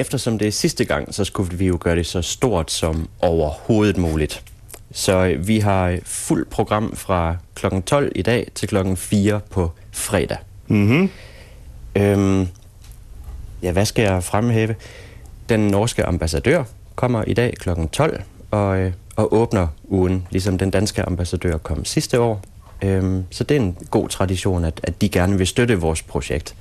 eftersom 0.00 0.38
det 0.38 0.48
er 0.48 0.52
sidste 0.52 0.84
gang, 0.84 1.14
så 1.14 1.24
skulle 1.24 1.58
vi 1.58 1.66
jo 1.66 1.78
gøre 1.80 1.96
det 1.96 2.06
så 2.06 2.22
stort 2.22 2.70
som 2.70 3.08
overhovedet 3.20 3.96
muligt. 3.96 4.42
Så 4.92 5.26
øh, 5.26 5.48
vi 5.48 5.58
har 5.58 5.98
fuldt 6.04 6.50
program 6.50 6.96
fra 6.96 7.36
kl. 7.54 7.66
12 7.86 8.12
i 8.14 8.22
dag 8.22 8.50
til 8.54 8.68
kl. 8.68 8.76
4 8.96 9.40
på 9.50 9.70
fredag. 9.92 10.38
Mhm. 10.68 11.10
Øhm, 11.96 12.48
ja, 13.62 13.72
hvad 13.72 13.84
skal 13.84 14.02
jeg 14.02 14.24
fremhæve? 14.24 14.74
Den 15.48 15.60
norske 15.60 16.04
ambassadør 16.04 16.64
kommer 16.94 17.24
i 17.26 17.34
dag 17.34 17.54
kl. 17.60 17.70
12 17.92 18.22
og, 18.50 18.78
øh, 18.78 18.92
og 19.16 19.34
åbner 19.34 19.66
ugen, 19.84 20.26
ligesom 20.30 20.58
den 20.58 20.70
danske 20.70 21.02
ambassadør 21.02 21.58
kom 21.58 21.84
sidste 21.84 22.20
år. 22.20 22.40
Øhm, 22.82 23.24
så 23.30 23.44
det 23.44 23.56
er 23.56 23.60
en 23.60 23.76
god 23.90 24.08
tradition, 24.08 24.64
at, 24.64 24.80
at 24.82 25.00
de 25.00 25.08
gerne 25.08 25.38
vil 25.38 25.46
støtte 25.46 25.80
vores 25.80 26.02
projekt. 26.02 26.54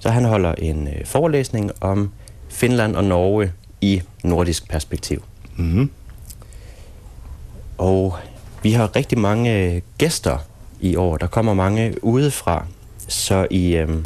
Så 0.00 0.10
han 0.10 0.24
holder 0.24 0.54
en 0.54 0.88
øh, 0.88 1.06
forelæsning 1.06 1.70
om 1.80 2.12
Finland 2.50 2.96
og 2.96 3.04
Norge 3.04 3.52
i 3.80 4.02
nordisk 4.24 4.68
perspektiv. 4.68 5.22
Mhm. 5.56 5.90
Og 7.78 8.16
vi 8.62 8.72
har 8.72 8.96
rigtig 8.96 9.18
mange 9.18 9.56
øh, 9.56 9.80
gæster 9.98 10.38
i 10.80 10.96
år. 10.96 11.16
Der 11.16 11.26
kommer 11.26 11.54
mange 11.54 12.04
udefra. 12.04 12.66
Så 13.08 13.46
i, 13.50 13.76
øhm, 13.76 14.04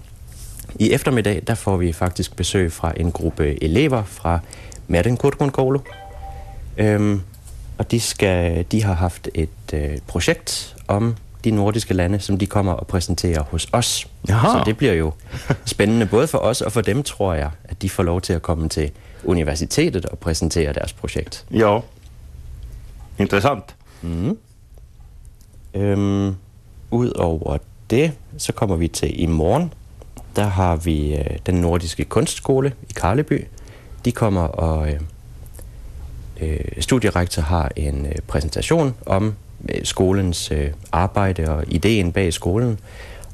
i 0.78 0.92
eftermiddag, 0.92 1.42
der 1.46 1.54
får 1.54 1.76
vi 1.76 1.92
faktisk 1.92 2.36
besøg 2.36 2.72
fra 2.72 2.92
en 2.96 3.12
gruppe 3.12 3.64
elever 3.64 4.04
fra 4.04 4.38
Merenkurkun 4.88 5.80
Øhm, 6.76 7.20
og 7.78 7.90
de, 7.90 8.00
skal, 8.00 8.66
de 8.72 8.82
har 8.82 8.94
haft 8.94 9.28
et 9.34 9.74
øh, 9.74 9.98
projekt 10.06 10.76
om 10.88 11.16
de 11.44 11.50
nordiske 11.50 11.94
lande, 11.94 12.20
som 12.20 12.38
de 12.38 12.46
kommer 12.46 12.72
og 12.72 12.86
præsenterer 12.86 13.42
hos 13.42 13.68
os. 13.72 14.06
Jaha. 14.28 14.48
Så 14.48 14.62
det 14.66 14.76
bliver 14.76 14.92
jo 14.92 15.12
spændende 15.64 16.06
både 16.06 16.26
for 16.26 16.38
os 16.38 16.60
og 16.60 16.72
for 16.72 16.80
dem, 16.80 17.02
tror 17.02 17.34
jeg, 17.34 17.50
at 17.64 17.82
de 17.82 17.90
får 17.90 18.02
lov 18.02 18.20
til 18.20 18.32
at 18.32 18.42
komme 18.42 18.68
til 18.68 18.90
universitetet 19.24 20.06
og 20.06 20.18
præsentere 20.18 20.72
deres 20.72 20.92
projekt. 20.92 21.44
Ja. 21.50 21.78
Intressant. 23.18 23.74
Øhm, 25.74 26.36
Udover 26.90 27.58
det, 27.90 28.12
så 28.38 28.52
kommer 28.52 28.76
vi 28.76 28.88
til 28.88 29.22
i 29.22 29.26
morgen. 29.26 29.72
Der 30.36 30.46
har 30.46 30.76
vi 30.76 31.16
øh, 31.16 31.38
den 31.46 31.54
nordiske 31.54 32.04
kunstskole 32.04 32.72
i 32.90 32.92
Karleby. 32.96 33.46
De 34.04 34.12
kommer 34.12 34.42
og 34.42 34.90
øh, 34.90 35.00
øh, 36.40 36.60
studierektor 36.80 37.42
har 37.42 37.70
en 37.76 38.06
øh, 38.06 38.14
præsentation 38.26 38.94
om 39.06 39.34
skolens 39.84 40.50
øh, 40.50 40.70
arbejde 40.92 41.50
og 41.50 41.64
ideen 41.68 42.12
bag 42.12 42.32
skolen. 42.32 42.78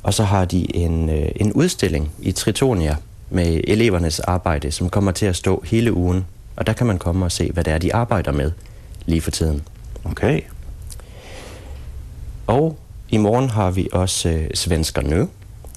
Og 0.03 0.15
så 0.15 0.25
har 0.25 0.45
de 0.45 0.77
en, 0.77 1.09
øh, 1.11 1.29
en 1.37 1.53
udstilling 1.53 2.13
i 2.23 2.33
Tritonia 2.33 2.97
med 3.31 3.61
elevernes 3.65 4.21
arbejde, 4.21 4.71
som 4.71 4.91
kommer 4.91 5.13
til 5.13 5.27
at 5.27 5.37
stå 5.37 5.63
hele 5.67 5.93
ugen. 5.93 6.27
Og 6.57 6.67
der 6.67 6.73
kan 6.73 6.87
man 6.87 6.99
komme 6.99 7.25
og 7.25 7.33
se, 7.33 7.51
hvad 7.53 7.65
det 7.65 7.73
er, 7.73 7.79
de 7.79 7.95
arbejder 7.95 8.33
med 8.33 8.53
lige 9.07 9.21
for 9.21 9.31
tiden. 9.31 9.63
Okej. 10.05 10.43
Og 12.47 12.79
i 13.09 13.17
morgen 13.17 13.51
har 13.51 13.71
vi 13.71 13.89
også 13.93 14.29
øh, 14.29 14.49
Svensker 14.55 15.03
Nu, 15.03 15.29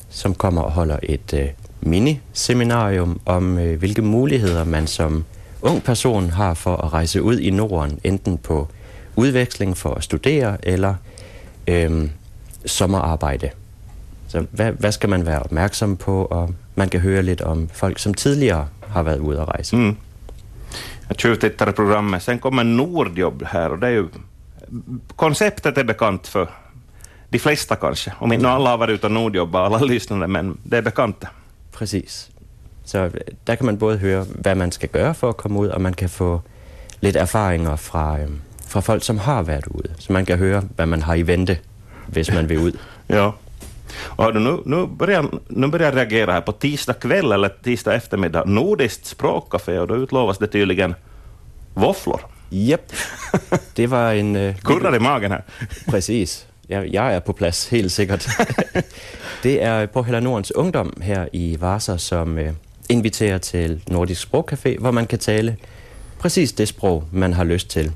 som 0.09 0.33
kommer 0.35 0.61
og 0.61 0.71
holder 0.71 0.97
et 1.03 1.33
øh, 1.33 1.47
mini-seminarium 1.81 3.19
om, 3.25 3.57
øh, 3.57 3.79
hvilke 3.79 4.01
muligheder 4.01 4.63
man 4.63 4.87
som 4.87 5.25
ung 5.61 5.83
person 5.83 6.29
har 6.29 6.53
for 6.53 6.75
at 6.75 6.93
rejse 6.93 7.21
ud 7.21 7.39
i 7.39 7.49
Norden, 7.49 7.99
enten 8.03 8.37
på 8.37 8.67
udveksling 9.15 9.77
for 9.77 9.93
at 9.93 10.03
studere 10.03 10.57
eller 10.63 10.95
øh, 11.67 12.09
sommerarbejde. 12.65 13.49
Så 14.27 14.45
hvad, 14.51 14.71
hvad 14.71 14.91
skal 14.91 15.09
man 15.09 15.25
være 15.25 15.39
opmærksom 15.39 15.97
på? 15.97 16.25
Og 16.25 16.53
man 16.75 16.89
kan 16.89 16.99
høre 16.99 17.23
lidt 17.23 17.41
om 17.41 17.69
folk, 17.73 17.99
som 17.99 18.13
tidligere 18.13 18.67
har 18.87 19.03
været 19.03 19.19
ude 19.19 19.41
at 19.41 19.47
rejse. 19.47 19.75
Mm. 19.75 19.97
Jag 21.07 21.17
tjuvtittar 21.17 21.69
i 21.69 21.71
programmet. 21.71 22.21
Sen 22.21 22.39
kommer 22.39 22.63
Nordjobb 22.63 23.43
här 23.43 23.71
och 23.71 23.79
det 23.79 23.87
är 23.87 23.91
ju... 23.91 24.07
Konceptet 25.15 25.77
är 25.77 25.83
bekant 25.83 26.27
för 26.27 26.49
de 27.29 27.39
flesta 27.39 27.75
kanske. 27.75 28.13
Om 28.19 28.31
inte 28.33 28.49
alla 28.49 28.69
har 28.69 28.77
varit 28.77 28.93
ute 28.93 29.05
och 29.05 29.11
Nordjobbat, 29.11 29.65
alla 29.65 29.85
lyssnare, 29.85 30.27
men 30.27 30.57
det 30.63 30.77
är 30.77 30.81
bekant. 30.81 31.25
Præcis. 31.71 32.29
Så 32.85 32.97
øh, 32.97 33.11
der 33.47 33.55
kan 33.55 33.65
man 33.65 33.77
både 33.77 33.97
høre, 33.97 34.23
hvad 34.23 34.55
man 34.55 34.71
skal 34.71 34.89
gøre 34.89 35.13
for 35.13 35.29
at 35.29 35.37
komme 35.37 35.59
ud, 35.59 35.67
og 35.67 35.81
man 35.81 35.93
kan 35.93 36.09
få 36.09 36.41
lidt 37.01 37.15
erfaringer 37.15 37.75
fra, 37.75 38.19
øh, 38.19 38.29
fra 38.73 38.81
folk, 38.81 39.03
som 39.03 39.17
har 39.17 39.43
været 39.43 39.67
ude. 39.67 39.93
Så 39.99 40.13
man 40.13 40.25
kan 40.25 40.37
høre, 40.37 40.63
hvad 40.75 40.85
man 40.85 41.01
har 41.01 41.15
i 41.15 41.21
vente, 41.21 41.57
hvis 42.07 42.31
man 42.31 42.49
vil 42.49 42.57
ud. 42.57 42.71
Ja. 43.09 43.31
Och 44.05 44.35
nu, 44.35 44.61
nu, 44.65 44.87
börjar, 44.87 45.25
nu 45.47 45.67
börjar 45.67 45.87
jag 45.87 45.95
reagera 45.95 46.31
här 46.31 46.41
på 46.41 46.51
tisdag 46.51 46.93
kväll 46.93 47.31
eller 47.31 47.49
tisdag 47.63 47.95
eftermiddag. 47.95 48.45
Nordiskt 48.45 49.05
språkcafé 49.05 49.79
och 49.79 49.87
då 49.87 49.95
utlovas 49.95 50.37
det 50.37 50.47
tydligen 50.47 50.95
våfflor. 51.73 52.21
Yep. 52.51 52.93
Det 53.75 53.87
var 53.87 54.13
en... 54.13 54.35
Øh, 54.35 54.55
Kurrar 54.63 54.95
i 54.95 54.99
magen 54.99 55.31
här. 55.31 55.41
Præcis. 55.91 56.47
Jeg, 56.69 56.93
jeg 56.93 57.15
er 57.15 57.19
på 57.19 57.33
plads, 57.33 57.67
helt 57.69 57.91
sikkert. 57.91 58.29
det 59.43 59.63
er 59.63 59.85
på 59.85 60.03
Heller 60.03 60.19
Nordens 60.19 60.51
Ungdom 60.55 60.93
her 61.01 61.27
i 61.33 61.57
Varser, 61.59 61.97
som 61.97 62.37
øh, 62.37 62.53
inviterer 62.89 63.37
til 63.37 63.81
Nordisk 63.87 64.27
Sprogcafé, 64.27 64.79
hvor 64.79 64.91
man 64.91 65.07
kan 65.07 65.19
tale 65.19 65.57
præcis 66.19 66.51
det 66.53 66.67
sprog, 66.67 67.03
man 67.11 67.33
har 67.33 67.43
lyst 67.43 67.69
til. 67.69 67.91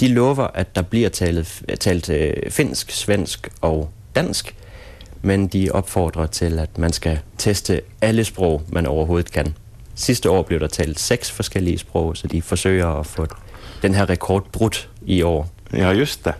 De 0.00 0.08
lover, 0.08 0.46
at 0.54 0.76
der 0.76 0.82
bliver 0.82 1.08
talt, 1.08 1.62
talt 1.80 2.10
øh, 2.10 2.50
finsk, 2.50 2.90
svensk 2.90 3.48
og 3.60 3.90
dansk, 4.14 4.56
men 5.22 5.48
de 5.48 5.70
opfordrer 5.72 6.26
til, 6.26 6.58
at 6.58 6.78
man 6.78 6.92
skal 6.92 7.18
teste 7.38 7.80
alle 8.00 8.24
sprog, 8.24 8.62
man 8.68 8.86
overhovedet 8.86 9.32
kan. 9.32 9.54
Sidste 9.94 10.30
år 10.30 10.42
blev 10.42 10.60
der 10.60 10.66
talt 10.66 11.00
seks 11.00 11.30
forskellige 11.30 11.78
sprog, 11.78 12.16
så 12.16 12.26
de 12.26 12.42
forsøger 12.42 12.88
at 12.88 13.06
få 13.06 13.26
den 13.82 13.94
her 13.94 14.10
rekord 14.10 14.44
brudt 14.52 14.88
i 15.06 15.22
år. 15.22 15.46
Ja, 15.72 15.92
just 15.92 16.24
det. 16.24 16.34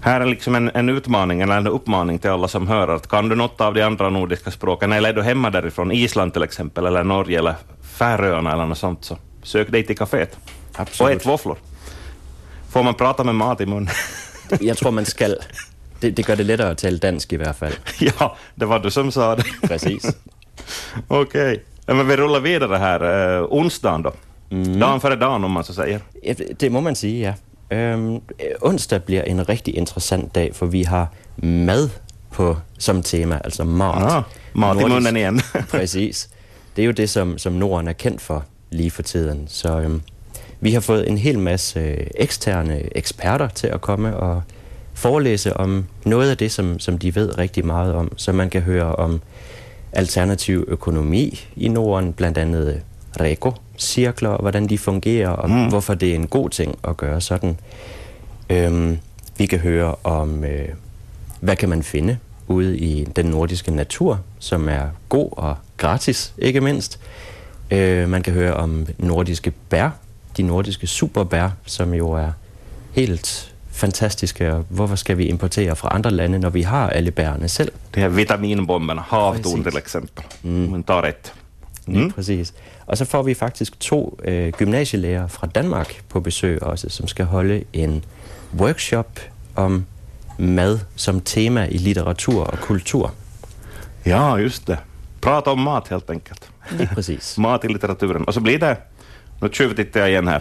Här 0.00 0.20
är 0.20 0.26
liksom 0.26 0.54
en, 0.54 0.70
en 0.74 0.88
utmaning, 0.88 1.42
eller 1.42 1.56
en 1.56 1.66
uppmaning 1.66 2.18
till 2.18 2.30
alla 2.30 2.48
som 2.48 2.68
hör 2.68 2.88
att 2.88 3.08
kan 3.08 3.28
du 3.28 3.36
något 3.36 3.60
av 3.60 3.74
de 3.74 3.82
andra 3.82 4.10
nordiska 4.10 4.50
språken, 4.50 4.92
eller 4.92 5.08
är 5.08 5.12
du 5.12 5.22
hemma 5.22 5.50
därifrån, 5.50 5.92
Island 5.92 6.32
till 6.32 6.42
exempel, 6.42 6.86
eller 6.86 7.04
Norge, 7.04 7.38
eller 7.38 7.54
Färöarna 7.82 8.52
eller 8.52 8.66
något 8.66 8.78
sånt, 8.78 9.04
så 9.04 9.16
sök 9.42 9.70
dig 9.70 9.86
till 9.86 9.96
kaféet. 9.96 10.36
Och 10.72 10.80
Absolut. 10.80 11.16
ät 11.16 11.26
våfflor. 11.26 11.56
Får 12.74 12.82
man 12.82 12.94
prata 12.94 13.22
med 13.22 13.32
mat 13.38 13.60
i 13.60 13.66
mun? 13.66 13.88
Jeg 14.68 14.76
tror, 14.76 14.90
man 14.90 15.04
skal. 15.04 15.36
Det, 16.02 16.16
det 16.16 16.26
gør 16.26 16.34
det 16.34 16.46
lettere 16.46 16.70
at 16.70 16.76
tale 16.76 16.98
dansk 16.98 17.32
i 17.32 17.36
hvert 17.36 17.56
fald. 17.56 17.74
ja, 18.08 18.28
det 18.60 18.68
var 18.68 18.78
du 18.78 18.90
som 18.90 19.10
sa 19.10 19.34
det. 19.38 19.46
Præcis. 19.68 20.06
Okej. 21.08 21.60
Ja, 21.88 21.94
men 21.94 22.08
vi 22.08 22.16
rullar 22.16 22.40
vidare 22.40 22.78
här. 22.78 23.40
Uh, 23.40 23.46
onsdagen 23.50 24.02
då. 24.02 24.12
Dagen 24.80 25.00
före 25.00 25.16
dagen 25.16 25.44
om 25.44 25.50
man 25.50 25.64
så 25.64 25.74
säger. 25.74 25.98
Det 26.60 26.72
må 26.72 26.80
man 26.80 26.94
sige, 26.96 27.20
ja. 27.20 27.34
Øhm, 27.76 28.14
øh, 28.14 28.20
onsdag 28.60 29.02
bliver 29.02 29.22
en 29.22 29.48
rigtig 29.48 29.76
interessant 29.76 30.34
dag, 30.34 30.54
for 30.54 30.66
vi 30.66 30.82
har 30.82 31.06
mad 31.36 31.88
på 32.32 32.56
som 32.78 33.02
tema, 33.02 33.40
altså 33.44 33.64
mat. 33.64 34.02
Ah, 34.02 34.22
mat 34.54 34.76
i 34.76 34.80
Nordisk- 34.80 34.88
munnen 34.88 35.16
igen. 35.16 35.40
Præcis. 35.70 36.28
Det 36.76 36.82
er 36.82 36.86
jo 36.86 36.92
det, 36.92 37.10
som, 37.10 37.38
som 37.38 37.52
Norden 37.52 37.88
er 37.88 37.92
kendt 37.92 38.20
for 38.22 38.44
lige 38.70 38.90
for 38.90 39.02
tiden. 39.02 39.44
Så 39.48 39.80
øhm, 39.80 40.02
vi 40.60 40.72
har 40.72 40.80
fået 40.80 41.08
en 41.08 41.18
hel 41.18 41.38
masse 41.38 41.80
øh, 41.80 42.06
eksterne 42.14 42.96
eksperter 42.96 43.48
til 43.48 43.66
at 43.66 43.80
komme 43.80 44.16
og 44.16 44.42
forelæse 44.94 45.56
om 45.56 45.84
noget 46.04 46.30
af 46.30 46.36
det, 46.36 46.52
som, 46.52 46.78
som 46.78 46.98
de 46.98 47.14
ved 47.14 47.38
rigtig 47.38 47.66
meget 47.66 47.94
om. 47.94 48.12
Så 48.16 48.32
man 48.32 48.50
kan 48.50 48.62
høre 48.62 48.96
om 48.96 49.20
alternativ 49.92 50.64
økonomi 50.68 51.46
i 51.56 51.68
Norden, 51.68 52.12
blandt 52.12 52.38
andet 52.38 52.82
RECO-cirkler, 53.20 54.28
og 54.28 54.40
hvordan 54.40 54.68
de 54.68 54.78
fungerer, 54.78 55.28
og 55.28 55.50
mm. 55.50 55.68
hvorfor 55.68 55.94
det 55.94 56.10
er 56.10 56.14
en 56.14 56.26
god 56.26 56.50
ting 56.50 56.78
at 56.88 56.96
gøre 56.96 57.20
sådan. 57.20 57.56
Øhm, 58.50 58.98
vi 59.38 59.46
kan 59.46 59.58
høre 59.58 59.94
om, 60.04 60.44
øh, 60.44 60.68
hvad 61.40 61.56
kan 61.56 61.68
man 61.68 61.82
finde 61.82 62.18
ude 62.48 62.78
i 62.78 63.04
den 63.04 63.26
nordiske 63.26 63.70
natur, 63.70 64.20
som 64.38 64.68
er 64.68 64.82
god 65.08 65.28
og 65.32 65.56
gratis, 65.76 66.34
ikke 66.38 66.60
mindst. 66.60 67.00
Øh, 67.70 68.08
man 68.08 68.22
kan 68.22 68.32
høre 68.32 68.54
om 68.54 68.86
nordiske 68.98 69.52
bær, 69.68 69.90
de 70.36 70.42
nordiske 70.42 70.86
superbær, 70.86 71.48
som 71.66 71.94
jo 71.94 72.10
er 72.12 72.30
helt 72.92 73.54
fantastiske, 73.72 74.52
og 74.54 74.64
hvorfor 74.68 74.96
skal 74.96 75.18
vi 75.18 75.26
importere 75.26 75.76
fra 75.76 75.88
andre 75.94 76.10
lande, 76.10 76.38
når 76.38 76.50
vi 76.50 76.62
har 76.62 76.90
alle 76.90 77.10
bærene 77.10 77.48
selv? 77.48 77.72
De 77.94 78.00
här 78.00 78.08
vitaminbomberna, 78.08 79.02
havtorn 79.02 79.42
Precis. 79.42 79.72
till 79.72 79.76
exempel. 79.78 80.24
Mm. 80.42 80.50
Man 80.70 81.04
ett. 81.08 81.32
Lige 81.86 82.04
Mm. 82.04 82.10
præcis. 82.12 82.54
Og 82.86 82.98
så 82.98 83.04
får 83.04 83.22
vi 83.22 83.34
faktisk 83.34 83.80
to 83.80 84.18
øh, 84.24 84.52
gymnasielærer 84.52 85.26
fra 85.26 85.46
Danmark 85.46 86.02
på 86.08 86.20
besøg 86.20 86.62
også, 86.62 86.88
som 86.88 87.06
skal 87.08 87.24
holde 87.24 87.64
en 87.72 88.04
workshop 88.58 89.20
om 89.56 89.86
mad 90.38 90.78
som 90.96 91.20
tema 91.20 91.64
i 91.70 91.78
litteratur 91.78 92.44
og 92.44 92.58
kultur. 92.60 93.14
Ja, 94.06 94.36
just 94.36 94.66
det. 94.66 94.78
Prata 95.20 95.50
om 95.50 95.58
mat 95.58 95.88
helt 95.90 96.10
enkelt. 96.10 96.48
Lige 96.70 96.88
præcis. 96.94 97.34
Mat 97.38 97.64
i 97.64 97.66
litteraturen. 97.68 98.24
Och 98.28 98.34
så 98.34 98.40
blir 98.40 98.58
det, 98.58 98.76
nu 99.40 99.48
tjuvtittar 99.48 100.00
jag 100.00 100.08
igen 100.10 100.28
här. 100.28 100.40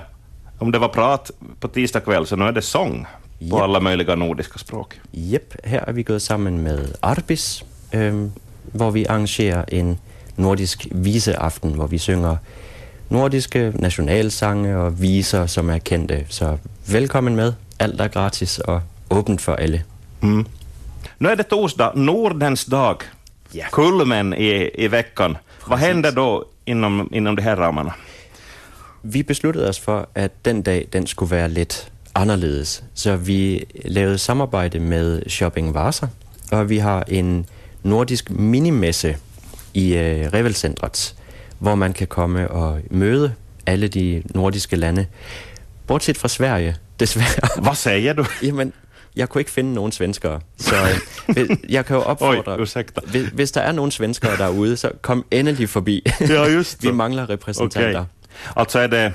Om 0.60 0.72
det 0.72 0.80
var 0.80 0.88
prat 0.90 1.32
på 1.60 1.68
tisdag 1.68 2.00
kväll 2.00 2.28
så 2.28 2.36
nu 2.36 2.46
är 2.46 2.52
det 2.52 2.62
sång 2.62 3.06
på 3.40 3.46
Japp. 3.46 3.62
alla 3.62 3.80
möjliga 3.80 4.16
nordiska 4.16 4.60
språk. 4.60 5.00
Jep, 5.12 5.54
her 5.66 5.84
er 5.88 5.92
vi 5.94 6.04
gået 6.04 6.22
sammen 6.22 6.62
med 6.64 6.96
Arbis, 7.02 7.64
øh, 7.94 8.28
hvor 8.74 8.92
vi 8.92 9.06
arrangerer 9.06 9.66
en 9.68 10.00
nordisk 10.36 10.88
viseaften, 10.92 11.74
hvor 11.74 11.88
vi 11.88 11.98
synger 11.98 12.38
nordiske 13.10 13.72
nationalsange 13.76 14.78
og 14.78 15.02
viser, 15.02 15.46
som 15.46 15.70
er 15.70 15.80
kendte. 15.80 16.26
Så 16.30 16.58
velkommen 16.92 17.36
med. 17.36 17.54
Alt 17.80 18.02
er 18.02 18.08
gratis 18.08 18.60
og 18.60 18.82
åbent 19.10 19.42
for 19.42 19.54
alle. 19.56 19.84
Mm. 20.22 20.46
Nu 21.20 21.30
är 21.30 21.36
det 21.36 21.44
torsdag, 21.50 21.92
Nordens 21.96 22.66
dag, 22.66 22.96
Ja. 23.56 23.66
kulmen 23.72 24.34
i, 24.34 24.70
i 24.76 24.88
veckan. 24.88 25.38
Vad 25.68 25.80
händer 25.80 26.12
då 26.12 26.46
inom, 26.66 27.10
inom 27.14 27.36
de 27.36 27.42
här 27.42 27.56
ramarna? 27.56 27.94
Vi 29.04 29.24
besluttede 29.24 29.70
os 29.70 29.80
for, 29.80 30.10
at 30.16 30.32
den 30.46 30.62
dag, 30.62 30.88
den 30.94 31.08
skulle 31.08 31.32
være 31.32 31.50
lidt 31.50 31.92
anderledes. 32.16 32.84
Så 32.94 33.16
vi 33.16 33.66
lavede 33.86 34.18
samarbejde 34.18 34.80
med 34.80 35.22
Shopping 35.30 35.74
Vasa, 35.74 36.08
og 36.52 36.70
vi 36.70 36.78
har 36.78 37.04
en 37.08 37.46
nordisk 37.84 38.30
minimesse 38.30 39.18
i 39.74 39.94
øh, 39.96 40.34
Revelcentret, 40.34 41.16
hvor 41.60 41.76
man 41.76 41.94
kan 41.94 42.08
komme 42.08 42.52
og 42.52 42.80
møde 42.92 43.34
alle 43.66 43.88
de 43.88 44.24
nordiske 44.30 44.76
lande. 44.76 45.06
Bortset 45.88 46.18
fra 46.18 46.28
Sverige, 46.28 46.76
desværre. 47.00 47.64
Vad 47.66 47.76
säger 47.76 48.14
du? 48.14 48.26
Jamen, 48.44 48.74
jeg 49.16 49.30
kunne 49.30 49.42
ikke 49.42 49.52
finde 49.52 49.74
nogen 49.74 49.92
svenskere, 49.92 50.40
så 50.58 50.76
øh, 51.38 51.50
jeg 51.70 51.86
kan 51.86 51.96
jo 51.96 52.02
opfordre... 52.12 52.52
Oj. 52.52 52.84
Hvis, 53.06 53.28
hvis 53.34 53.52
der 53.52 53.62
er 53.62 53.72
nogen 53.72 53.92
svenskere 53.92 54.38
derude, 54.38 54.78
så 54.78 54.92
kom 55.02 55.26
endelig 55.32 55.70
forbi. 55.70 56.06
Ja, 56.22 56.44
just 56.44 56.84
Vi 56.84 56.92
mangler 56.92 57.30
repræsentanter. 57.30 58.00
Okej. 58.00 58.04
Alltså 58.56 58.80
är 58.80 58.88
det, 58.88 59.14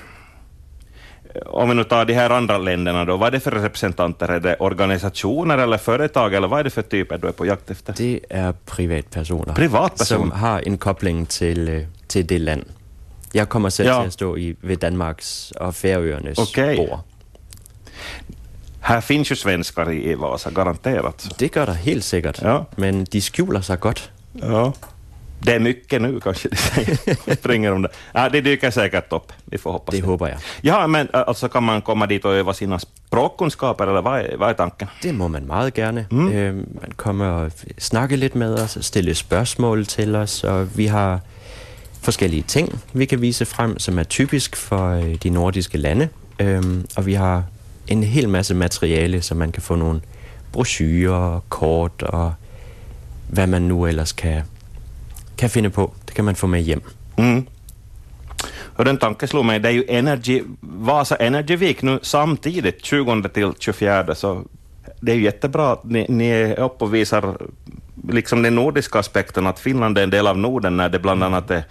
om 1.46 1.68
vi 1.68 1.74
nu 1.74 1.84
tar 1.84 2.04
de 2.04 2.14
här 2.14 2.30
andra 2.30 2.58
länderna 2.58 3.04
då, 3.04 3.16
vad 3.16 3.26
är 3.26 3.30
det 3.30 3.40
för 3.40 3.50
representanter? 3.50 4.28
Är 4.28 4.40
det 4.40 4.56
organisationer 4.60 5.58
eller 5.58 5.78
företag 5.78 6.34
eller 6.34 6.48
vad 6.48 6.60
är 6.60 6.64
det 6.64 6.70
för 6.70 6.82
typer 6.82 7.18
du 7.18 7.28
är 7.28 7.32
på 7.32 7.46
jakt 7.46 7.70
efter? 7.70 7.92
Det 7.96 8.20
er 8.30 8.52
privatpersoner, 8.66 9.54
Privatpersoner? 9.54 10.20
som 10.30 10.32
har 10.32 10.62
en 10.66 10.78
kobling 10.78 11.28
til, 11.28 11.68
øh, 11.68 11.84
til 12.08 12.28
det 12.28 12.40
land. 12.40 12.64
Jeg 13.34 13.48
kommer 13.48 13.68
selv 13.68 13.88
Ja. 13.88 14.00
til 14.00 14.06
at 14.06 14.12
stå 14.12 14.36
i, 14.36 14.56
ved 14.62 14.76
Danmarks 14.76 15.52
og 15.56 15.74
Færøernes 15.74 16.38
Okej. 16.38 16.76
bord. 16.76 17.00
Här 18.80 19.00
finns 19.00 19.30
ju 19.30 19.36
svenskar 19.36 19.90
i, 19.90 20.14
Vasa, 20.14 20.50
garanterat. 20.50 21.14
Så. 21.22 21.34
Det 21.40 21.52
gør 21.52 21.64
der 21.64 21.72
helt 21.72 22.04
sikkert, 22.04 22.42
Ja. 22.42 22.58
men 22.76 23.04
de 23.04 23.20
skjuler 23.20 23.60
sig 23.60 23.80
godt. 23.80 24.12
Ja. 24.42 24.70
Det 25.40 25.54
är 25.54 25.58
mycket 25.58 26.02
nu 26.02 26.20
kanske 26.20 26.48
de 26.48 26.56
säger. 26.56 27.34
Springer 27.36 27.70
de 27.70 27.82
där. 27.82 27.90
Ja, 28.12 28.28
det 28.28 28.40
dyker 28.40 28.70
säkert 28.70 29.12
upp. 29.12 29.32
Vi 29.44 29.58
får 29.58 29.72
hoppas 29.72 29.94
Det 29.94 30.02
håber 30.04 30.26
jeg. 30.28 30.38
Ja, 30.60 30.86
men 30.86 31.08
alltså 31.12 31.48
kan 31.48 31.62
man 31.62 31.82
komma 31.82 32.06
dit 32.06 32.24
och 32.24 32.34
öva 32.34 32.54
sina 32.54 32.78
språkkunskaper 32.78 33.86
eller 33.86 34.02
vad 34.02 34.20
är, 34.20 34.36
vad 34.36 34.50
är 34.50 34.54
tanken? 34.54 34.88
Det 35.02 35.12
må 35.12 35.28
man 35.28 35.46
meget 35.46 35.74
gerne. 35.74 36.06
Mm. 36.10 36.32
Øh, 36.32 36.54
man 36.54 36.92
kommer 36.96 37.26
og 37.26 37.52
snakke 37.78 38.16
lidt 38.16 38.34
med 38.34 38.54
os, 38.54 38.76
og 38.76 38.84
stille 38.84 39.14
spørgsmål 39.14 39.86
til 39.86 40.16
os, 40.16 40.44
og 40.44 40.76
vi 40.78 40.86
har 40.86 41.20
forskellige 42.02 42.42
ting, 42.42 42.80
vi 42.92 43.04
kan 43.04 43.20
vise 43.20 43.44
frem, 43.44 43.78
som 43.78 43.98
er 43.98 44.02
typisk 44.04 44.56
for 44.56 44.90
øh, 44.90 45.14
de 45.14 45.30
nordiske 45.30 45.78
lande. 45.78 46.08
Øhm, 46.38 46.86
og 46.96 47.06
vi 47.06 47.14
har 47.14 47.44
en 47.86 48.02
hel 48.02 48.28
masse 48.28 48.54
materiale, 48.54 49.22
så 49.22 49.34
man 49.34 49.52
kan 49.52 49.62
få 49.62 49.74
nogle 49.74 50.00
brochurer, 50.52 51.40
kort 51.48 52.02
og 52.02 52.32
hvad 53.28 53.46
man 53.46 53.62
nu 53.62 53.86
ellers 53.86 54.12
kan, 54.12 54.42
kan 55.38 55.50
finde 55.50 55.70
på. 55.70 55.90
Det 56.04 56.12
kan 56.14 56.24
man 56.24 56.34
få 56.34 56.46
med 56.46 56.62
hjem. 56.62 56.80
Mm. 57.16 57.46
Och 58.76 58.84
den 58.84 58.98
tanken 58.98 59.28
slog 59.28 59.44
mig, 59.44 59.60
det 59.60 59.68
är 59.68 59.72
ju 59.72 59.84
Energy, 59.88 60.42
Vasa 60.60 61.16
Energy 61.16 61.56
Week 61.56 61.82
nu 61.82 61.98
samtidigt, 62.02 62.84
20 62.84 63.28
till 63.28 63.52
24, 63.58 64.14
så 64.14 64.44
det 65.00 65.12
är 65.12 65.16
ju 65.16 65.22
jättebra 65.22 65.72
att 65.72 65.84
ni, 65.84 66.06
ni 66.08 66.28
är 66.28 66.60
uppe 66.60 66.84
och 66.84 66.94
visar 66.94 67.36
liksom 68.08 68.42
den 68.42 68.54
nordiska 68.54 68.98
aspekten, 68.98 69.46
att 69.46 69.58
Finland 69.58 69.98
är 69.98 70.02
en 70.02 70.10
del 70.10 70.26
av 70.26 70.38
Norden, 70.38 70.76
när 70.76 70.88
det 70.88 70.98
bland 70.98 71.24
annat 71.24 71.50
är 71.50 71.64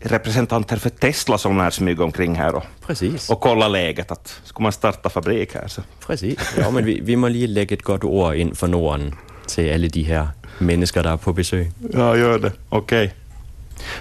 representanter 0.00 0.76
för 0.76 0.90
Tesla 0.90 1.38
som 1.38 1.58
lär 1.58 1.70
smyga 1.70 2.04
omkring 2.04 2.34
här 2.34 2.54
och, 2.54 2.64
Præcis. 2.86 3.30
och 3.30 3.40
kolla 3.40 3.68
läget, 3.68 4.10
att 4.10 4.40
ska 4.44 4.62
man 4.62 4.72
starta 4.72 5.08
fabrik 5.08 5.54
här 5.54 5.68
så. 5.68 5.82
Præcis. 6.06 6.54
Ja, 6.58 6.70
men 6.70 6.84
vi, 6.84 7.00
vi 7.00 7.16
må 7.16 7.28
lige 7.28 7.46
lægge 7.46 7.74
et 7.74 7.82
godt 7.82 8.04
ord 8.04 8.34
ind 8.34 8.56
for 8.58 8.66
Norden 8.66 9.14
til 9.48 9.62
alle 9.62 9.88
de 9.88 10.02
her 10.02 10.26
mennesker, 10.60 11.02
der 11.02 11.10
er 11.12 11.16
på 11.16 11.32
besøg. 11.32 11.70
Ja, 11.92 12.14
gör 12.16 12.38
det. 12.38 12.52
Okej. 12.70 13.10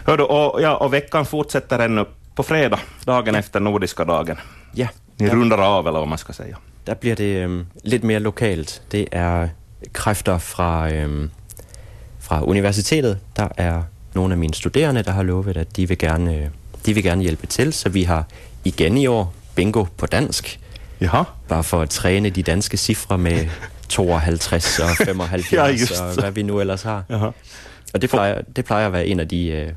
Hör 0.07 0.15
du, 0.17 0.23
och, 0.23 0.61
ja, 0.61 0.73
och 0.73 0.93
veckan 0.93 1.25
fortsätter 1.25 1.79
ännu 1.79 2.05
på 2.35 2.43
fredag, 2.43 2.79
dagen 3.07 3.35
efter 3.35 3.59
Nordiska 3.59 4.03
dagen. 4.03 4.37
Ja, 4.75 4.87
Ni 5.19 5.27
der, 5.27 5.35
rundar 5.35 5.57
av, 5.57 5.87
eller 5.87 5.99
vad 5.99 6.07
man 6.09 6.17
ska 6.17 6.33
säga. 6.33 6.55
der 6.87 6.93
bliver 6.93 7.15
det 7.15 7.43
øhm, 7.43 7.65
lidt 7.83 8.03
mere 8.03 8.19
lokalt. 8.19 8.81
Det 8.91 9.07
er 9.11 9.47
kræfter 9.93 10.37
fra, 10.37 10.89
øhm, 10.91 11.29
fra 12.19 12.43
universitetet. 12.43 13.19
Der 13.35 13.47
er 13.57 13.83
nogle 14.13 14.33
af 14.33 14.37
mine 14.37 14.53
studerende, 14.53 15.03
der 15.03 15.11
har 15.11 15.23
lovet, 15.23 15.57
at 15.57 15.75
de 15.77 15.87
vil 15.87 15.97
gerne, 15.97 16.35
øh, 16.35 16.45
de 16.85 16.93
vil 16.93 17.03
gerne 17.03 17.21
hjælpe 17.21 17.47
til. 17.47 17.73
Så 17.73 17.89
vi 17.89 18.03
har 18.03 18.23
igen 18.63 18.97
i 18.97 19.07
år 19.07 19.33
bingo 19.55 19.85
på 19.97 20.05
dansk, 20.05 20.59
Jaha. 21.01 21.23
bare 21.47 21.63
for 21.63 21.81
at 21.81 21.89
træne 21.89 22.29
de 22.29 22.43
danske 22.43 22.77
cifre 22.77 23.17
med 23.17 23.47
52 23.89 24.79
og 24.79 24.89
75 25.05 25.53
Ja, 25.53 25.65
just 25.65 26.01
og 26.01 26.13
hvad 26.13 26.31
vi 26.31 26.43
nu 26.43 26.59
ellers 26.59 26.81
har. 26.81 27.03
Jaha. 27.09 27.29
Og 27.93 28.01
det 28.01 28.09
plejer, 28.09 28.41
det 28.55 28.65
plejer 28.65 28.87
at 28.87 28.93
være 28.93 29.07
en 29.07 29.19
af 29.19 29.27
de, 29.27 29.47
øh, 29.47 29.71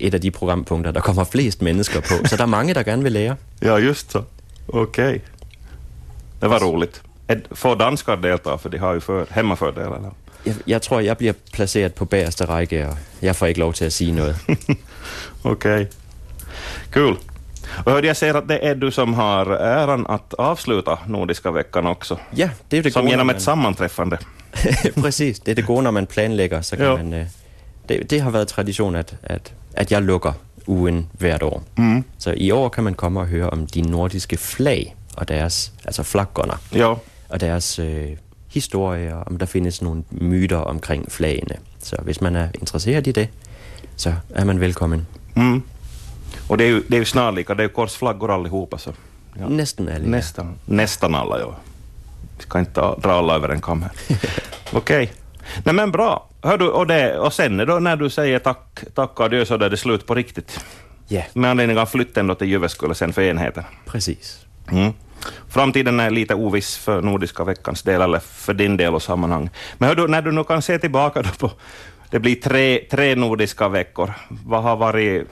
et 0.00 0.14
af 0.14 0.20
de 0.20 0.30
programpunkter, 0.30 0.92
der 0.92 1.00
kommer 1.00 1.24
flest 1.24 1.62
mennesker 1.62 2.00
på. 2.00 2.14
Så 2.28 2.36
der 2.36 2.42
er 2.42 2.46
mange, 2.46 2.74
der 2.74 2.82
gerne 2.82 3.02
vil 3.02 3.12
lære. 3.12 3.36
Ja, 3.62 3.76
just 3.76 4.12
så. 4.12 4.22
Okej. 4.68 5.20
Det 6.40 6.50
var 6.50 6.58
roligt. 6.64 7.02
Får 7.52 7.74
danskar 7.74 8.16
delta, 8.16 8.56
för 8.56 8.68
de 8.68 8.78
har 8.78 8.94
ju 8.94 9.00
för, 9.00 9.26
hemmafördelar? 9.30 9.96
eller? 9.96 10.10
Jeg, 10.46 10.54
jeg 10.66 10.82
tror, 10.82 11.00
jeg 11.00 11.16
bliver 11.16 11.32
placeret 11.52 11.94
på 11.94 12.04
bagerste 12.04 12.44
række, 12.44 12.88
og 12.88 12.96
jeg 13.22 13.36
får 13.36 13.46
ikke 13.46 13.60
lov 13.60 13.72
til 13.72 13.84
at 13.84 13.92
sige 13.92 14.12
noget. 14.12 14.36
Okej. 15.44 15.86
Kul. 16.90 17.16
Och 17.84 17.92
hörde 17.92 18.06
jag 18.06 18.16
säger 18.16 18.34
att 18.34 18.48
det 18.48 18.58
är 18.58 18.74
du 18.74 18.90
som 18.90 19.14
har 19.14 19.46
äran 19.46 20.06
att 20.08 20.34
avsluta 20.34 20.98
Nordiska 21.06 21.50
veckan 21.50 21.86
också. 21.86 22.18
Ja, 22.36 22.48
det 22.70 22.76
jo 22.76 22.82
det 22.82 22.90
Som 22.92 23.02
gode, 23.02 23.10
genom 23.12 23.30
ett 23.30 23.42
sammanträffande. 23.42 24.18
man... 24.94 25.02
Præcis, 25.04 25.40
det 25.40 25.50
er 25.50 25.54
det 25.54 25.66
gode, 25.66 25.82
når 25.82 25.90
man 25.90 26.06
planlægger, 26.06 26.60
så 26.60 26.76
kan 26.76 26.86
Jo. 26.86 26.96
man... 26.96 27.12
Øh, 27.12 27.26
det, 27.88 28.10
det 28.10 28.20
har 28.20 28.30
været 28.30 28.48
tradition, 28.48 28.96
at, 28.96 29.16
at, 29.22 29.52
at 29.72 29.92
jeg 29.92 30.02
lukker 30.02 30.32
ugen 30.66 31.06
hvert 31.12 31.42
år. 31.42 31.62
Mm. 31.76 32.04
Så 32.18 32.34
i 32.36 32.50
år 32.50 32.68
kan 32.68 32.84
man 32.84 32.94
komme 32.94 33.20
og 33.20 33.26
høre 33.26 33.50
om 33.50 33.66
de 33.66 33.80
nordiske 33.80 34.36
flag 34.36 34.94
og 35.16 35.28
deres, 35.28 35.72
altså 35.84 36.02
flaggoner, 36.02 36.54
Ja. 36.74 36.94
og 37.28 37.40
deres 37.40 37.78
øh, 37.78 38.08
historier, 38.52 39.16
om 39.16 39.38
der 39.38 39.46
findes 39.46 39.82
nogle 39.82 40.04
myter 40.10 40.56
omkring 40.56 41.12
flagene. 41.12 41.54
Så 41.82 41.96
hvis 42.02 42.20
man 42.20 42.36
er 42.36 42.48
interesseret 42.54 43.06
i 43.06 43.12
det, 43.12 43.28
så 43.96 44.14
er 44.34 44.44
man 44.44 44.60
velkommen. 44.60 45.06
Mm. 45.36 45.62
Och 46.48 46.56
det 46.56 46.64
är, 46.64 46.68
ju, 46.68 46.82
det 46.88 46.96
är 46.96 47.00
ju 47.00 47.04
snarlika, 47.04 47.54
det 47.54 47.62
är 47.62 47.68
ju 47.68 47.72
korsflaggor 47.74 48.30
allihopa. 48.30 48.78
Så. 48.78 48.90
Ja. 49.38 49.48
Næsten 49.48 49.88
alle. 49.88 50.06
Nästan, 50.06 50.54
nästan 50.64 51.14
alla, 51.14 51.38
ja. 51.40 51.54
Vi 52.36 52.42
ska 52.42 52.58
inte 52.58 52.80
dra 52.80 53.12
alla 53.12 53.34
över 53.34 53.48
en 53.48 53.60
kam 53.60 53.82
här. 53.82 53.90
Okej. 54.72 55.12
Nej 55.64 55.74
men 55.74 55.90
bra. 55.90 56.28
Hör 56.42 56.58
du, 56.58 56.68
och, 56.68 56.86
det, 56.86 57.18
och 57.18 57.32
sen 57.32 57.56
då 57.56 57.78
när 57.78 57.96
du 57.96 58.10
säger 58.10 58.38
tack, 58.38 58.84
tack 58.94 59.20
och 59.20 59.26
adjö 59.26 59.44
så 59.46 59.54
är 59.54 59.70
det 59.70 59.76
slut 59.76 60.06
på 60.06 60.14
riktigt. 60.14 60.60
Ja, 61.08 61.22
Med 61.32 61.50
anledning 61.50 61.78
av 61.78 61.86
flytten 61.86 62.26
då 62.26 62.34
till 62.34 62.48
Jyväskylä 62.48 62.94
sen 62.94 63.12
för 63.12 63.22
enheten. 63.22 63.64
præcis. 63.86 64.46
Mm. 64.72 64.92
Framtiden 65.48 66.00
är 66.00 66.10
lite 66.10 66.34
oviss 66.34 66.76
för 66.76 67.02
Nordiska 67.02 67.44
veckans 67.44 67.82
del, 67.82 68.00
eller 68.02 68.18
för 68.18 68.54
din 68.54 68.76
del 68.76 68.94
och 68.94 69.02
sammanhang. 69.02 69.50
Men 69.78 69.88
hör 69.88 69.96
du, 69.96 70.08
när 70.08 70.22
du 70.22 70.32
nu 70.32 70.44
kan 70.44 70.62
se 70.62 70.78
tillbaka 70.78 71.22
då 71.22 71.28
på, 71.38 71.50
det 72.10 72.18
blir 72.18 72.34
tre, 72.34 72.78
tre 72.90 73.14
nordiska 73.14 73.68
veckor, 73.68 74.12
vad 74.28 74.62
har 74.62 74.76
varit 74.76 75.28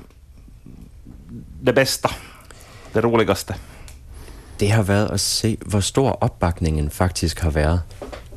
det 1.66 1.74
bästa, 1.74 2.08
det 2.94 3.04
roligaste? 3.04 3.54
Det 4.60 4.70
har 4.70 4.82
været 4.82 5.10
at 5.10 5.20
se, 5.20 5.58
hvor 5.66 5.80
stor 5.80 6.10
opbakningen 6.20 6.90
faktisk 6.90 7.40
har 7.40 7.50
været. 7.50 7.80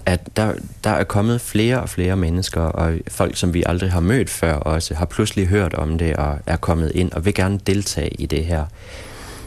At 0.06 0.38
der, 0.38 0.54
der 0.84 0.90
er 0.90 1.04
kommet 1.04 1.42
flere 1.42 1.82
og 1.82 1.90
flere 1.90 2.16
mennesker, 2.16 2.62
og 2.62 2.94
folk, 3.08 3.38
som 3.38 3.54
vi 3.54 3.64
aldrig 3.66 3.92
har 3.92 4.00
mødt 4.00 4.30
før 4.30 4.54
også, 4.54 4.94
har 4.94 5.06
pludselig 5.06 5.48
hørt 5.48 5.74
om 5.74 5.98
det 5.98 6.16
og 6.16 6.40
er 6.46 6.56
kommet 6.56 6.92
ind 6.96 7.12
og 7.12 7.26
vil 7.26 7.34
gerne 7.34 7.60
deltage 7.68 8.10
i 8.22 8.26
det 8.26 8.46
her. 8.46 8.66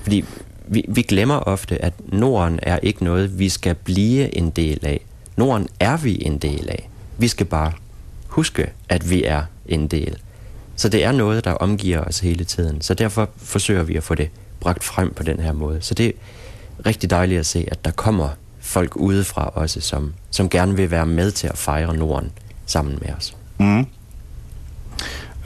Fordi 0.03 0.25
vi, 0.67 0.85
vi 0.89 1.03
glemmer 1.03 1.37
ofte, 1.37 1.85
at 1.85 1.93
Norden 2.07 2.59
er 2.63 2.79
ikke 2.83 3.05
noget, 3.05 3.39
vi 3.39 3.49
skal 3.49 3.75
blive 3.75 4.37
en 4.37 4.51
del 4.51 4.79
af. 4.83 5.01
Norden 5.37 5.69
er 5.81 5.97
vi 5.97 6.19
en 6.27 6.39
del 6.39 6.69
af. 6.69 6.89
Vi 7.19 7.29
skal 7.29 7.47
bare 7.47 7.73
huske, 8.27 8.71
at 8.89 9.11
vi 9.11 9.25
er 9.25 9.43
en 9.67 9.87
del. 9.87 10.19
Så 10.79 10.89
det 10.89 11.05
er 11.05 11.13
noget, 11.13 11.45
der 11.45 11.53
omgiver 11.53 12.01
os 12.01 12.21
hele 12.21 12.45
tiden. 12.45 12.81
Så 12.81 12.95
derfor 12.95 13.29
forsøger 13.37 13.83
vi 13.83 13.97
at 13.97 14.03
få 14.03 14.15
det 14.15 14.31
bragt 14.61 14.85
frem 14.85 15.15
på 15.15 15.23
den 15.23 15.41
her 15.41 15.53
måde. 15.53 15.83
Så 15.83 15.95
det 15.95 16.07
er 16.07 16.13
rigtig 16.87 17.11
dejligt 17.11 17.41
at 17.41 17.47
se, 17.47 17.69
at 17.71 17.85
der 17.85 17.91
kommer 17.91 18.29
folk 18.61 18.97
udefra 18.97 19.51
også, 19.55 19.81
som, 19.81 20.15
som 20.31 20.49
gerne 20.49 20.77
vil 20.77 20.91
være 20.91 21.07
med 21.07 21.31
til 21.31 21.47
at 21.47 21.59
fejre 21.59 21.97
Norden 21.97 22.33
sammen 22.67 22.99
med 23.03 23.15
os. 23.17 23.37
Mm. 23.59 23.87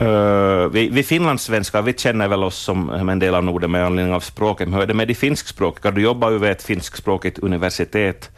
Uh, 0.01 0.73
vi, 0.73 0.87
vi 0.87 1.03
finlandssvenskar, 1.03 1.81
vi 1.81 1.91
känner 1.91 2.27
väl 2.27 2.43
oss 2.43 2.55
som 2.55 2.89
eh, 2.89 3.01
en 3.01 3.21
del 3.21 3.35
av 3.35 3.43
Norden 3.43 3.71
med 3.71 3.85
anledning 3.85 4.15
av 4.15 4.19
språket, 4.19 4.67
men 4.67 4.73
hur 4.73 4.81
är 4.81 4.85
det 4.85 4.95
med 4.95 5.07
de 5.07 5.15
finskspråkiga? 5.15 5.91
Du 5.91 6.01
jobbar 6.01 6.31
ju 6.31 6.37
vid 6.37 6.49
ett 6.49 6.63
finskspråkigt 6.63 7.39
universitet. 7.39 8.29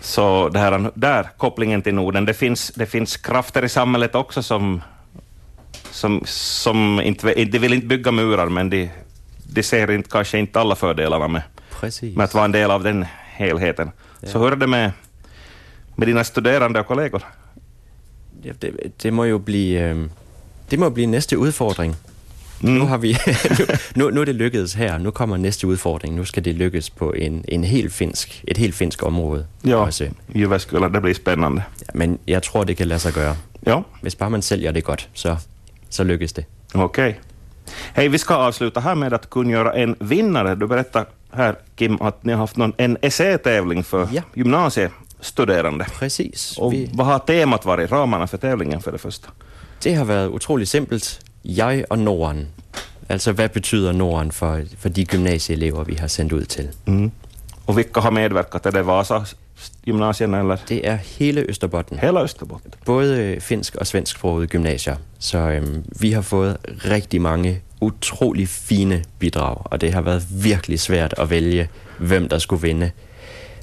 Så 0.00 0.48
det 0.48 0.58
här, 0.58 0.90
där, 0.94 1.30
kopplingen 1.36 1.82
till 1.82 1.94
Norden, 1.94 2.26
det 2.26 2.34
finns, 2.34 2.68
det 2.74 2.86
finns 2.86 3.16
krafter 3.16 3.64
i 3.64 3.68
samhället 3.68 4.14
också 4.14 4.42
som, 4.42 4.82
som, 5.96 6.22
som 6.26 7.00
inte, 7.00 7.44
de 7.44 7.58
vill 7.58 7.72
inte 7.72 7.86
bygga 7.86 8.10
murar, 8.10 8.48
men 8.48 8.70
de, 8.70 8.90
de 9.46 9.62
ser 9.62 9.90
inte, 9.90 10.10
kanske 10.10 10.38
inte 10.38 10.60
alla 10.60 10.74
fördelarna 10.74 11.28
med, 11.28 11.42
Præcis. 11.70 12.16
med 12.16 12.24
att 12.24 12.34
vara 12.34 12.44
en 12.44 12.52
del 12.52 12.70
av 12.70 12.82
den 12.82 13.04
helheten. 13.36 13.90
Så 14.22 14.38
hur 14.38 14.52
är 14.52 14.56
det 14.56 14.66
med, 14.66 14.92
med 15.96 16.08
dina 16.08 16.24
studerande 16.24 16.80
og 16.80 16.86
kollegor? 16.86 17.22
Ja, 18.42 18.52
det, 18.60 18.70
det 19.02 19.10
må 19.12 19.24
jo 19.24 19.38
blive, 19.38 19.80
øh, 19.80 20.08
det 20.70 20.78
må 20.78 20.90
blive 20.90 21.06
næste 21.06 21.38
udfordring. 21.38 21.96
Mm. 22.60 22.70
Nu, 22.74 22.86
har 22.86 22.98
vi, 22.98 23.16
nu, 23.96 24.10
nu, 24.10 24.20
er 24.20 24.24
det 24.24 24.34
lykkedes 24.34 24.74
her. 24.74 24.98
Nu 24.98 25.10
kommer 25.10 25.36
næste 25.36 25.66
udfordring. 25.66 26.14
Nu 26.14 26.24
skal 26.24 26.44
det 26.44 26.54
lykkes 26.54 26.90
på 26.90 27.12
en, 27.12 27.44
en 27.48 27.64
helt 27.64 27.92
finsk, 27.92 28.44
et 28.48 28.56
helt 28.56 28.74
finsk 28.74 29.02
område. 29.02 29.46
Ja, 29.64 29.76
Også. 29.76 30.10
Jyväskylä, 30.34 30.88
det 30.88 31.02
blir 31.02 31.14
spännande. 31.14 31.62
Ja, 31.80 31.98
men 31.98 32.18
jeg 32.26 32.42
tror, 32.42 32.64
det 32.64 32.76
kan 32.76 32.88
lade 32.88 33.00
sig 33.00 33.12
gøre. 33.12 33.36
Ja, 33.66 33.80
Hvis 34.02 34.14
bare 34.14 34.30
man 34.30 34.42
sælger 34.42 34.72
det 34.72 34.84
godt, 34.84 35.08
så, 35.14 35.36
så 35.88 36.04
lykkes 36.04 36.32
det. 36.32 36.44
okej. 36.74 37.20
Hej, 37.94 38.08
vi 38.08 38.18
ska 38.18 38.34
avsluta 38.34 38.80
här 38.80 38.94
med 38.94 39.12
att 39.12 39.30
kungöra 39.30 39.72
en 39.72 39.96
vinnare. 40.00 40.54
Du 40.54 40.66
berättade 40.66 41.06
här, 41.32 41.54
Kim, 41.76 42.02
att 42.02 42.24
ni 42.24 42.32
har 42.32 42.38
haft 42.40 42.56
någon, 42.56 42.72
en 42.76 42.96
essätävling 43.02 43.84
för 43.84 44.08
Ja. 44.12 44.22
gymnasiestuderande. 44.34 45.84
Præcis. 45.98 46.58
Och 46.58 46.72
Vi, 46.72 46.90
vad 46.94 47.06
har 47.06 47.18
temat 47.18 47.64
varit, 47.64 47.90
ramarna 47.92 48.26
för 48.26 48.38
tävlingen 48.38 48.80
för 48.80 48.92
det 48.92 48.98
första? 48.98 49.28
det 49.82 49.94
har 49.94 50.04
været 50.04 50.30
utrolig 50.34 50.68
simpelt. 50.68 51.20
Jeg 51.44 51.84
og 51.90 51.98
Norden. 51.98 52.46
Altså, 53.08 53.32
hvad 53.32 53.48
betyder 53.48 53.92
Norden 53.92 54.32
for, 54.32 54.60
for 54.78 54.88
de 54.88 55.04
gymnasieelever, 55.04 55.84
vi 55.84 55.94
har 55.94 56.06
sendt 56.08 56.32
ud 56.32 56.44
til? 56.44 56.68
Mm. 56.86 57.10
Och 57.66 57.78
vilka 57.78 58.00
har 58.00 58.10
medverkat? 58.10 58.66
Är 58.66 58.70
det 58.70 58.82
Vasa 58.82 59.24
gymnasien 59.84 60.34
eller 60.34 60.56
Det 60.68 60.88
er 60.88 60.96
hele 60.96 61.44
Østerbotten. 61.48 61.98
hela 61.98 62.24
Österbotten? 62.24 62.70
både 62.84 63.16
øh, 63.22 63.40
finsk 63.40 63.74
og 63.76 63.86
svensksprogede 63.86 64.46
gymnasier. 64.46 64.96
Så 65.18 65.38
øhm, 65.38 65.84
vi 66.00 66.12
har 66.12 66.20
fået 66.22 66.56
rigtig 66.84 67.20
mange 67.20 67.60
utrolig 67.80 68.48
fine 68.48 69.04
bidrag, 69.18 69.56
og 69.64 69.80
det 69.80 69.92
har 69.92 70.00
været 70.00 70.24
virkelig 70.30 70.80
svært 70.80 71.14
at 71.18 71.30
vælge, 71.30 71.68
hvem 71.98 72.28
der 72.28 72.38
skulle 72.38 72.62
vinde. 72.62 72.90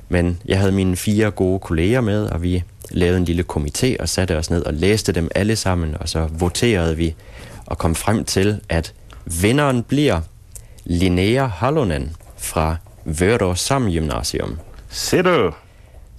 Men 0.09 0.39
jeg 0.45 0.59
havde 0.59 0.71
mine 0.71 0.95
fire 0.95 1.31
gode 1.31 1.59
kolleger 1.59 2.01
med, 2.01 2.25
og 2.25 2.41
vi 2.43 2.63
lavede 2.91 3.17
en 3.17 3.25
lille 3.25 3.43
komité 3.53 3.95
og 3.99 4.09
satte 4.09 4.37
os 4.37 4.49
ned 4.49 4.63
og 4.65 4.73
læste 4.73 5.11
dem 5.11 5.29
alle 5.35 5.55
sammen, 5.55 5.95
og 5.99 6.09
så 6.09 6.27
voterede 6.31 6.97
vi 6.97 7.15
og 7.65 7.77
kom 7.77 7.95
frem 7.95 8.25
til, 8.25 8.59
at 8.69 8.93
vinderen 9.41 9.83
bliver 9.83 10.21
Linnea 10.85 11.45
Hallonen 11.45 12.15
fra 12.37 12.75
Vørder 13.05 13.53
Sam 13.53 13.91
Gymnasium. 13.91 14.57
Ser 14.89 15.21
du? 15.21 15.51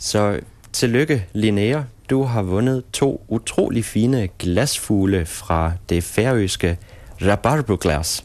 Så 0.05 0.41
tillykke, 0.73 1.27
Linnea. 1.33 1.83
Du 2.11 2.23
har 2.23 2.43
vundet 2.43 2.83
to 2.93 3.25
utrolig 3.29 3.85
fine 3.85 4.29
glasfugle 4.39 5.27
fra 5.27 5.73
det 5.89 6.05
færøske 6.05 6.79
Rabarboglas. 7.23 8.25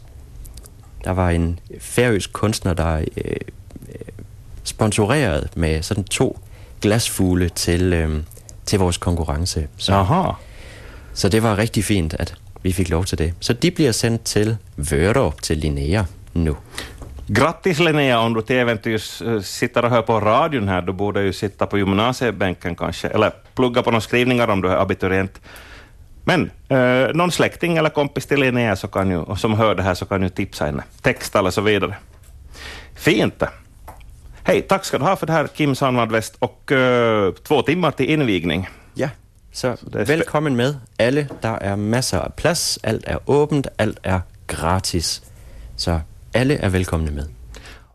Der 1.04 1.12
var 1.12 1.30
en 1.30 1.60
færøsk 1.80 2.34
kunstner, 2.34 2.74
der 2.74 2.96
øh, 2.96 3.06
øh, 3.90 3.96
sponsorerede 4.64 5.48
med 5.56 5.82
sådan 5.82 6.04
to 6.04 6.40
glasfugle 6.82 7.50
til, 7.50 7.94
øh, 7.94 8.24
til 8.66 8.80
vores 8.80 8.98
konkurrence. 8.98 9.68
Så, 9.78 9.94
Jaha. 9.94 10.32
så 11.14 11.30
det 11.30 11.44
var 11.44 11.58
rigtig 11.58 11.84
fint, 11.84 12.16
at 12.20 12.36
vi 12.62 12.72
fik 12.72 12.90
lov 12.90 13.06
til 13.06 13.18
det. 13.18 13.34
Så 13.40 13.54
de 13.54 13.72
bliver 13.72 13.92
sendt 13.92 14.24
til 14.24 14.58
Vørder, 14.76 15.32
til 15.42 15.58
Linnea 15.58 16.04
nu. 16.34 16.58
Grattis 17.32 17.80
Linnea, 17.80 18.20
om 18.20 18.34
du 18.34 18.42
till 18.42 18.56
äventyrs 18.56 19.22
eh, 19.22 19.42
sitter 19.42 19.86
och 19.86 19.90
hör 19.90 20.02
på 20.02 20.20
radion 20.20 20.68
här, 20.68 20.82
du 20.82 20.94
borde 20.94 21.22
ju 21.22 21.34
sitta 21.34 21.66
på 21.66 21.78
gymnasiebänken 21.78 22.76
kanske, 22.76 23.08
eller 23.08 23.32
plugga 23.56 23.84
på 23.84 23.92
några 23.92 24.02
skrivningar 24.02 24.48
om 24.48 24.62
du 24.62 24.70
är 24.70 24.78
abiturient. 24.78 25.42
Men 26.24 26.52
eh, 26.70 27.14
någon 27.14 27.32
släkting 27.32 27.78
eller 27.78 27.90
kompis 27.90 28.26
till 28.26 28.40
Linnea 28.40 28.76
så 28.76 28.88
kan 28.88 29.12
ju, 29.12 29.36
som 29.36 29.54
hör 29.54 29.76
det 29.76 29.84
här 29.84 29.94
så 29.94 30.06
kan 30.06 30.24
ju 30.24 30.30
tipsa 30.30 30.66
henne, 30.66 30.84
text 31.02 31.36
eller 31.36 31.52
så 31.52 31.62
vidare. 31.62 31.96
Fint! 32.96 33.44
Hej, 34.44 34.62
tack 34.62 34.86
ska 34.86 34.98
du 34.98 35.04
ha 35.04 35.16
för 35.16 35.28
det 35.28 35.34
här 35.34 35.48
Kim 35.48 35.76
Sandvall 35.76 36.10
West 36.10 36.36
och 36.40 36.72
eh, 36.72 37.34
två 37.34 37.62
timmar 37.62 37.92
till 37.92 38.10
invigning. 38.10 38.70
Ja, 38.94 39.10
så 39.52 39.76
det 39.82 40.02
er 40.02 40.06
velkommen 40.06 40.56
med 40.56 40.76
alle. 41.00 41.28
Der 41.42 41.58
er 41.62 41.76
masser 41.76 42.20
af 42.20 42.34
plads, 42.34 42.80
alt 42.84 43.04
er 43.08 43.18
åbent, 43.30 43.68
alt 43.78 44.00
er 44.04 44.20
gratis. 44.48 45.22
Så 45.78 46.00
alle 46.34 46.56
er 46.56 46.70
velkomne 46.70 47.12
med. 47.12 47.39